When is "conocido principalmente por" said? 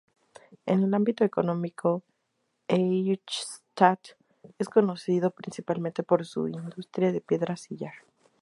4.67-6.25